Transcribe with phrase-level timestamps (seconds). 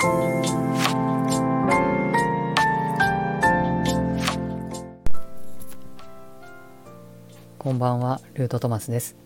[0.00, 0.06] こ
[7.70, 9.18] んばんは、ルートトマスです。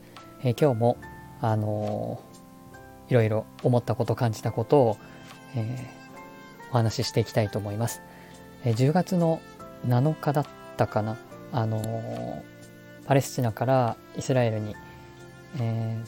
[0.43, 0.97] えー、今日も、
[1.41, 4.97] あのー、いろいろ思ったこと、感じたことを、
[5.55, 8.03] えー、お話ししていきたいと思います。
[8.65, 9.41] えー、10月の
[9.87, 10.47] 7日だっ
[10.77, 11.17] たかな、
[11.53, 12.43] あの、
[13.07, 14.75] パレスチナからイスラエルに、
[15.61, 16.03] え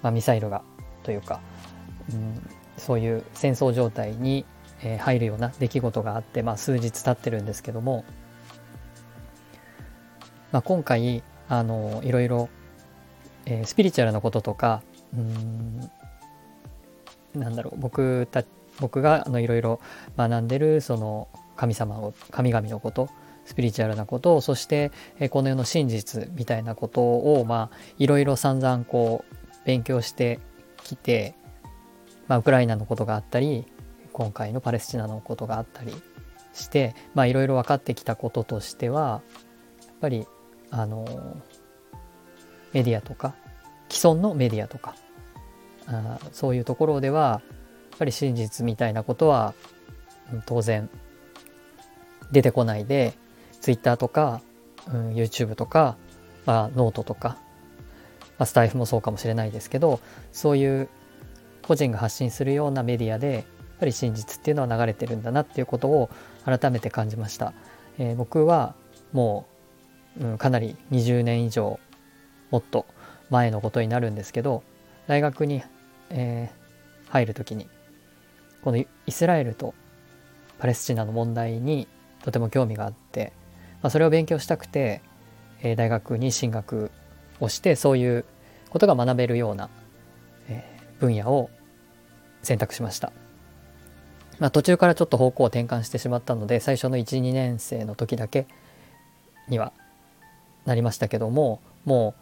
[0.00, 0.62] まあ、ミサイルが
[1.02, 1.40] というか、
[2.10, 2.42] うん、
[2.76, 4.44] そういう戦争状態に、
[4.82, 8.04] え、入るような出来事があって、まあ、数日経ってるんですけども、
[10.52, 12.48] まあ、今回あのいろいろ、
[13.46, 14.82] えー、スピリチュアルなこととか
[15.14, 15.90] うん
[17.34, 18.42] なんだろう僕た
[18.80, 19.80] 僕があのいろいろ
[20.16, 23.08] 学んでるその神様を神々のこと
[23.44, 30.40] スピリチュアルなことをそして、えー、この世の真実みたいなことをまあいろいろ散々こう勉強して
[30.84, 31.34] きて、
[32.28, 33.64] まあ、ウクライナのことがあったり
[34.12, 35.92] 今回のパレスチナのことがあったり
[36.54, 39.22] してまあいろいろ分かってきたこととしては
[39.86, 40.26] やっぱり
[40.70, 41.06] あの
[42.72, 43.34] メディアとか
[43.88, 44.94] 既存のメディアとか
[45.86, 47.42] あそういうところでは
[47.90, 49.54] やっぱり真実みたいなことは
[50.46, 50.90] 当然
[52.32, 53.14] 出てこないで
[53.60, 54.40] Twitter とか、
[54.88, 55.96] うん、YouTube とか、
[56.44, 57.38] まあ、ノートとか、
[58.38, 60.00] まあ、スタエフもそうかもしれないですけど
[60.32, 60.88] そういう
[61.66, 63.44] 個人が発信するようなメディアでやっ
[63.80, 66.10] ぱり真実っていうのは流れてるんだなっていうことを
[66.44, 67.52] 改めて感じました。
[67.98, 68.74] えー、僕は
[69.12, 69.56] もう
[70.20, 71.78] うん、かなり20年以上
[72.50, 72.86] もっと
[73.30, 74.62] 前のことになるんですけど
[75.06, 75.62] 大学に、
[76.10, 77.68] えー、入る時に
[78.62, 79.74] このイスラエルと
[80.58, 81.86] パレスチナの問題に
[82.24, 83.32] とても興味があって、
[83.82, 85.02] まあ、それを勉強したくて、
[85.60, 86.90] えー、大学に進学
[87.40, 88.24] をしてそういう
[88.70, 89.68] ことが学べるような、
[90.48, 91.50] えー、分野を
[92.46, 93.12] 選択しました。
[94.38, 98.46] まあ、途中からちょっと方向を転換してしまったので最初の12年生の時だけ
[99.48, 99.72] には
[100.66, 102.14] なりましたけどもも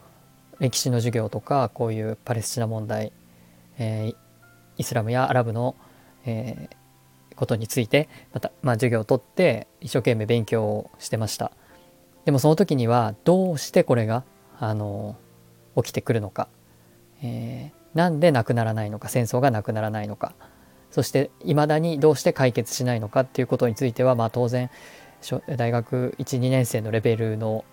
[0.60, 3.12] う歴史の授業とかこういうパレスチナ問題、
[3.78, 4.14] えー、
[4.78, 5.74] イスラムやアラブの、
[6.24, 11.50] えー、ことについてまた、まあ、授業をとって一生懸命勉強をしてました
[12.24, 14.22] でもその時にはどうしてこれが
[14.60, 15.16] あの
[15.76, 16.48] 起きてくるのか、
[17.22, 20.34] えー、なんでなくならないのか戦争がなくならないのか
[20.90, 24.70] そしていまだにどうして解決しないのかっていうことについては、まあ、当然
[25.56, 27.64] 大学12年生のレベルの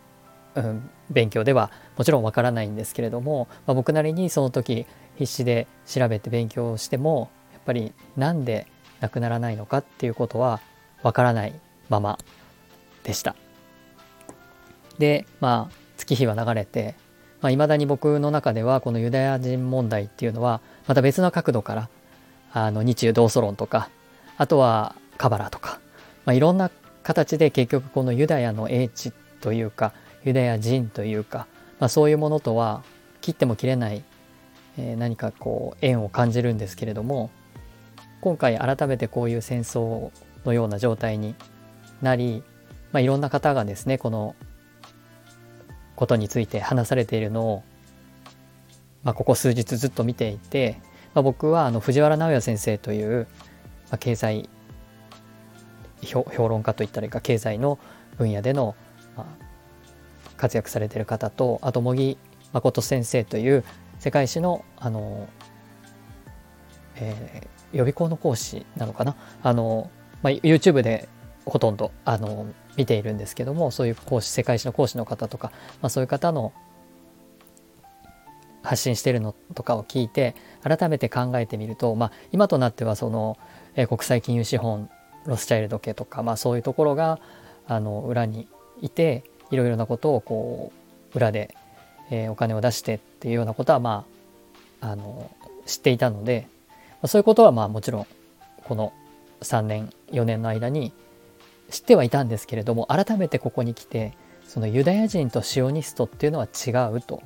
[0.56, 4.86] うん、勉強ではもちろんわからないんですけれども、まあ、僕なりにその時
[5.18, 8.68] 必死で調べて勉強してもやっぱりなんで
[9.00, 10.60] なくならないのかっていうことは
[11.04, 11.54] わからない
[11.90, 12.20] まま
[13.04, 13.36] でした。
[15.00, 16.96] でまあ月日は流れて
[17.42, 21.90] まあ、未だに僕の中ではこのユダヤ人問題っていうのはまた別の角度から
[22.54, 23.90] あの日中同祖論とか
[24.38, 25.80] あとはカバラとか、
[26.26, 26.70] まあ、いろんな
[27.04, 29.94] 形で結局このユダヤの英知というか
[30.24, 31.48] ユダヤ人というか、
[31.80, 32.84] まあ、そういうものとは
[33.22, 34.04] 切っても切れない、
[34.78, 37.32] えー、何かこう縁を感じるんですけれども
[38.20, 40.12] 今回改めてこういう戦争
[40.46, 41.34] のような状態に
[42.04, 42.44] なり、
[42.92, 44.36] まあ、いろんな方がですねこの
[46.02, 47.64] ことについて話されているのを、
[49.04, 50.80] まあ、ここ数日ずっと見ていて、
[51.14, 53.28] まあ、僕はあの藤原直哉先生という、
[53.92, 54.50] まあ、経済
[56.04, 57.78] 評論家といったらいいか経済の
[58.18, 58.76] 分野での、
[59.16, 62.18] まあ、活躍されてる方とあと茂木
[62.52, 63.64] 誠先生という
[64.00, 65.30] 世界史のあの、
[66.96, 69.16] えー、予備校の講師なのかな？
[69.44, 69.92] あの、
[70.24, 71.08] まあ、YouTube で
[71.46, 72.48] ほとんどあの
[72.78, 75.52] 見ているんですけどもそういう講師世界史の講師の方とか、
[75.82, 76.54] まあ、そういう方の
[78.64, 83.38] 発信してるのとかを聞いて改めて考えてみると、まあ、今となってはその、
[83.76, 84.90] えー、国際金融資本
[85.26, 87.20] ロスチャイルド系とか、まあ、そういうところが
[87.68, 88.48] あの裏に
[88.82, 90.72] いていろいろなことをこ
[91.14, 91.56] う裏で、
[92.10, 94.06] えー、お金を出してっていうようなことはま
[94.80, 95.30] ああの
[95.66, 98.08] 知っていたので、まあ、そういうことはまあもちろん
[98.64, 98.94] この
[99.42, 100.92] 3年4年の間に
[101.72, 104.14] 知ってはいたんですけれども改めてここに来て
[104.44, 107.24] そのユダヤ人とシオニストっていうのは違うと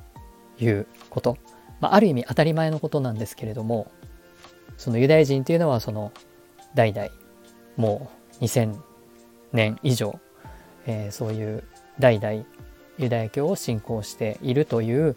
[0.58, 1.36] いうこと、
[1.80, 3.90] まあ、ある意味当たり前のことなんですけれども
[4.76, 6.12] そのユダヤ人っていうのはその
[6.74, 7.08] 代々
[7.76, 8.10] も
[8.40, 8.76] う2000
[9.52, 10.18] 年以上、
[10.86, 11.64] えー、そういう
[11.98, 12.44] 代々
[12.98, 15.16] ユダヤ教を信仰しているという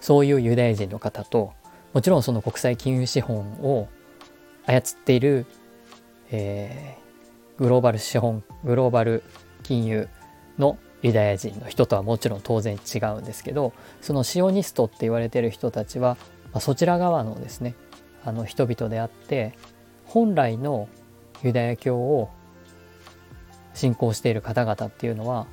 [0.00, 1.52] そういうユダヤ人の方と
[1.92, 3.88] もちろんその国際金融資本を
[4.66, 5.46] 操っている、
[6.30, 7.09] えー、
[7.60, 9.22] グローバル資本グローバル
[9.62, 10.08] 金融
[10.58, 16.16] のユダヤ人の人とはもちろん当然違うんですけどそのシオニストって言われてる人たちは、
[16.52, 17.74] まあ、そちら側のですね
[18.24, 19.54] あの人々であって
[20.06, 20.88] 本来の
[21.42, 22.30] ユダヤ教を
[23.74, 25.46] 信仰している方々っていうのは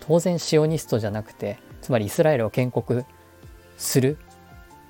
[0.00, 3.04] 当然シオニストじゃなくてつまりイスラエルを建国
[3.76, 4.16] する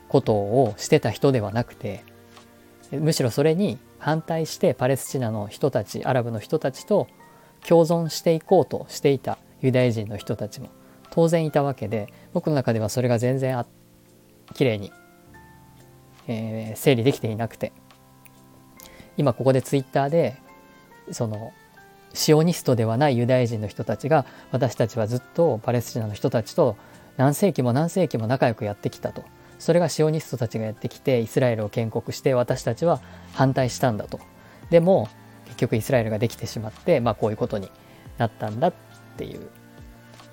[0.09, 2.05] ことをしてた人ではなくて
[2.93, 7.07] むしろそれに反対してパレスチナの人たちアラブの人たちと
[7.67, 10.69] 共存していこうとしていたユダヤ人の人たちも
[11.11, 13.67] 当然いたわけで僕の中ではそれが全然あ
[14.55, 14.93] 綺麗に、
[16.27, 17.73] えー、整理できていなくて。
[19.17, 20.37] 今ここでツイッターで
[21.11, 21.53] その
[22.15, 26.77] シオニストではないユダヤ人の人たちが私たちはずっとパレスチナの人たちと
[27.17, 29.25] 何世紀も何世紀も仲良くやってきたと。
[29.63, 33.01] それがシオニストたちがやってきてイスラエルを建国して私たちは
[33.33, 34.19] 反対したんだと。
[34.71, 35.09] でも
[35.45, 37.71] 結局イスラエルができてしまってまあこういうことに
[38.19, 38.75] なったんだっ
[39.17, 39.51] ていう。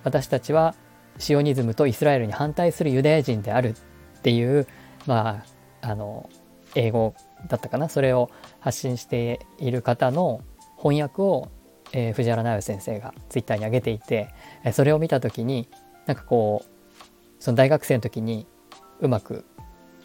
[0.03, 0.73] 私たちは
[1.19, 3.75] シオニズムとイスラエルに反対するユダヤ人である
[4.17, 4.65] っていう
[5.05, 5.43] ま
[5.83, 6.27] ああの
[6.73, 7.13] 英語
[7.47, 7.87] だったかな。
[7.87, 10.41] それを発信している方の
[10.75, 11.49] 翻訳を、
[11.91, 14.29] えー、藤原直先生がツイッターに上げていて
[14.73, 15.69] それを見た時に
[16.07, 16.69] なんかこう
[17.39, 18.47] その大学生の時に
[19.01, 19.45] うまく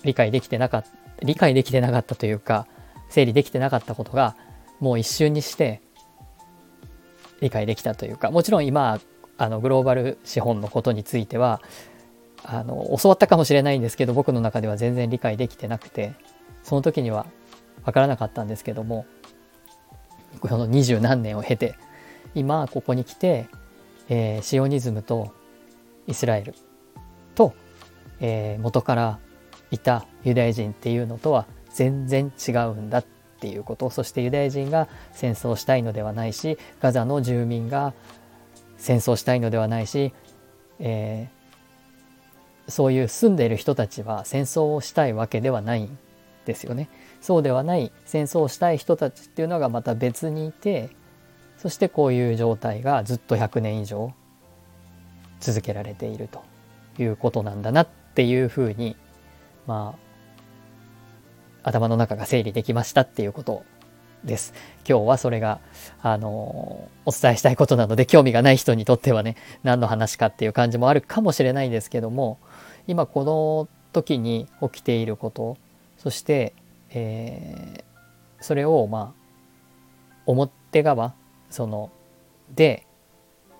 [0.05, 0.91] 理解できてなかった
[1.23, 2.67] 理解できてなかったというか
[3.09, 4.37] 整理できてなかったことが
[4.81, 5.81] もう一瞬にして
[7.41, 9.01] 理解できたというかもちろん今
[9.39, 11.61] あのグローバル資本のことについては
[12.43, 16.15] あの教わったかもしれないんですけど僕の中では全然理解できてなくて
[16.63, 17.27] その時には
[17.85, 19.07] 分からなかったんですけども
[20.41, 21.75] この二十何年を経て
[22.35, 23.47] 今ここに来て、
[24.09, 25.33] えー、シオニズムと
[26.07, 26.55] イスラエル、
[28.21, 29.19] えー、元から
[29.71, 33.05] いたユダヤ人っていうのとは全然違うんだっ
[33.41, 37.93] ていうことそしてユダヤ人が戦争したいのではないしガザの住民が
[38.77, 40.13] 戦争したいのではないし、
[40.79, 45.99] えー、そういう住んでいる人たちは戦争をしたいわけではないん
[46.45, 46.91] ですよね。
[47.21, 50.91] そうではない戦争をしたい人たちっていうのがまた別にいて
[51.57, 54.13] そしてこういう状態がずっと100年以上
[55.41, 56.45] 続けられていると
[56.99, 58.97] いうことなんだなってっていうふうに
[59.67, 59.97] ま
[61.65, 63.65] あ頭の中が整理できましたっていうこと
[64.23, 64.55] です。
[64.89, 65.59] 今日はそれが、
[66.01, 72.39] あのお伝えしたいことなので、興味がない人にとってはね、何の話かっていう感じもあるかもしれないですけども、
[72.87, 75.57] 今この時に起きていること、
[75.99, 76.55] そして、
[76.91, 77.85] えー、
[78.41, 81.15] それを、まあ、表側、
[81.51, 81.91] その、
[82.55, 82.87] で、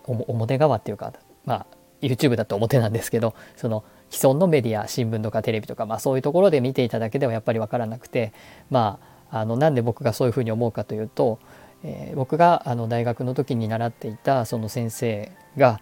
[0.07, 1.13] 表側っていうか、
[1.45, 1.67] まあ、
[2.01, 3.83] YouTube だと表なんですけど、その、
[4.15, 8.33] 既存のメディア、新聞とかテレビとか、まあそういうところで見ていただけではやっぱりわからなくて、
[8.71, 9.01] ま
[9.31, 11.41] あ、あのなんで僕がそういうふうに思うかというと、
[11.83, 15.81] えー、僕があの大学の時に習っていたその先生が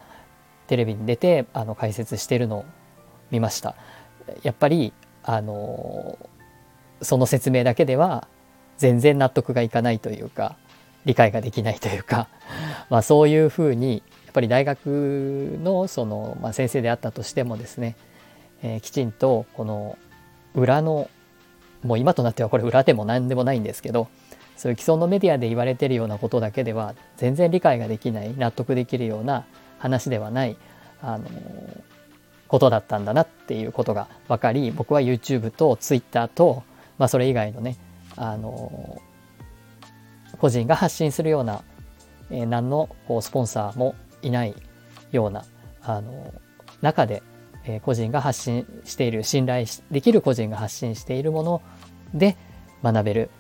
[0.67, 2.65] テレビに出てあの解説してるのを
[3.31, 3.75] 見ました。
[4.43, 6.19] やっぱりあの
[7.03, 8.27] その説明だけでは
[8.79, 10.57] 全然納得がいかないというか
[11.05, 12.29] 理解ができないというか、
[12.89, 17.97] まあ、そういうふうにやっぱり大学のその、まあ、先生であったとしてもですね、
[18.63, 19.99] えー、きちんとこの
[20.55, 21.11] 裏の
[21.83, 24.09] もう今となってはこれ裏でも何でもないんですけど
[24.57, 29.45] そういう既存のメディアで言われてるようなことだけでは全然理解ができない納得できるような
[29.79, 30.57] 話ではない
[31.01, 31.25] あの
[32.47, 36.63] ことだったんだなっていうことが分かり僕は YouTube と Twitter と、
[36.99, 37.77] まあ、それ以外のね
[38.17, 39.01] あの
[40.39, 41.63] 個人が発信するような、
[42.31, 44.55] えー、何のこうスポンサーもいない
[45.11, 45.45] ような
[45.83, 46.33] あの
[46.83, 47.23] 中で
[47.65, 51.63] え個人が発信している信頼できる個人が発信しているもの
[52.15, 52.37] で
[52.83, 53.31] 学べる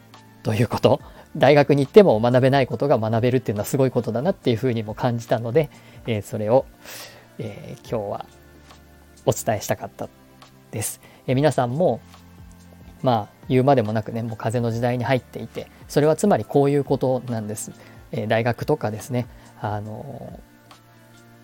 [0.42, 1.00] ということ
[1.36, 5.70] 大学に行っても学べないことが学べるっていうのはすごいことだなっていうふうにも感じたので、
[6.06, 6.66] え、それを、
[7.38, 8.26] え、今日は
[9.24, 10.08] お伝えしたかった
[10.72, 11.00] です。
[11.26, 12.00] え、皆さんも
[13.02, 17.72] まあ言うまでもなくねもう風の時代に入っていてそれはつまりこういうことなんです。
[18.12, 19.26] え大学とかですね
[19.60, 20.38] あの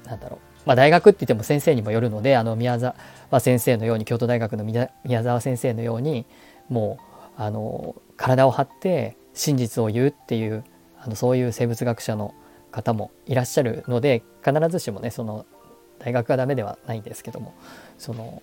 [0.04, 2.94] なんだろうまあ、大学って言っても先生にもよるのであの宮沢
[3.40, 4.90] 先生のように京都大学の宮
[5.22, 6.26] 沢先生のように
[6.68, 6.98] も
[7.38, 10.64] うあの体を張って真実を言うっていう
[11.00, 12.34] あのそういう生物学者の
[12.70, 15.46] 方もいらっしゃるので必ずしもねその
[16.00, 17.54] 大学がダメではないんですけども
[17.96, 18.42] その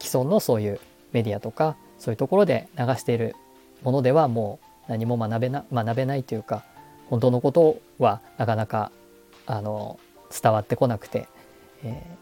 [0.00, 0.80] 既存のそういう
[1.12, 3.36] メディアとかそういうところで流している
[3.82, 6.64] ものではもう何も学べな学べないというか
[7.10, 8.90] 本当のことはなかなか
[9.44, 10.00] あの
[10.30, 11.28] 伝わってこなくて
[11.84, 12.16] え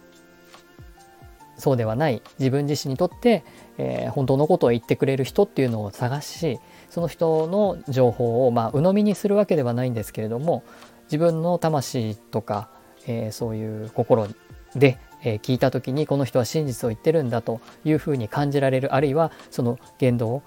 [1.56, 3.44] ー、そうではない自分自身にとって、
[3.78, 6.58] えー、本当のことを言ってくれる人っていうのを探し
[6.90, 10.64] その人の情報をまあ鵜呑みにするわけではないんですけれども
[11.04, 12.68] 自分の魂とか、
[13.06, 14.28] えー、そういう心
[14.74, 20.42] で、え、聞いた時にこの人は真実を言ってるんだというふうに感じられるあるいはその言動を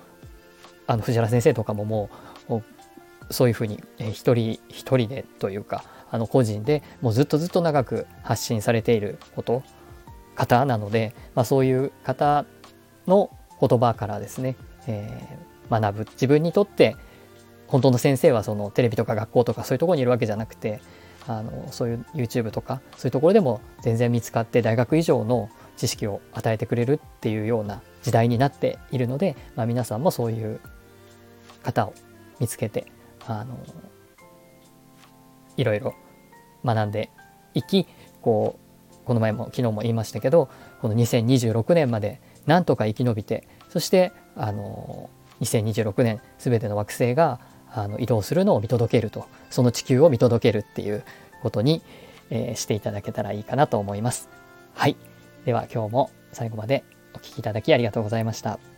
[0.87, 2.30] あの藤原先生とかももう
[3.31, 9.63] そういうふうに、えー、一人一人でというかあの個人でもうずっとずっと長く発信されていること
[10.35, 12.45] 方なので、まあ、そういう方
[13.07, 14.55] の言葉からですね、
[14.87, 16.05] えー、学ぶ。
[16.11, 16.95] 自分にとって
[17.67, 20.81] 本当の先生はそのテレビとか学校とかそういうところにいるわけじゃなくて
[21.27, 30.59] あのそういう YouTube とかそういうところでも全然見つかって大学以上の知識を与えてくれるっていうような時代になっているので、まあ、皆さんもそういう
[31.63, 31.93] 方を
[32.39, 32.91] 見つけて
[33.27, 33.57] あの
[35.57, 35.93] いろいろ
[36.63, 37.09] 学んで
[37.53, 37.87] いき
[38.21, 40.49] こうこの前も昨日も言いましたけど
[40.81, 45.09] この2026年までなんとか生き延びてそしてあの
[45.41, 47.39] 2026年全ての惑星が
[47.73, 51.03] あの移動するのを見届けるとその地球を見届けるっていう
[51.41, 51.81] ことに、
[52.29, 54.29] えー、していただけたらいいかなと思います。
[54.73, 54.95] はい。
[55.45, 58.70] では今日も最後までお聴きいただきありがとうございました。